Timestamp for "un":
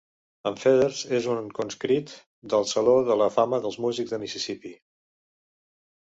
1.33-1.51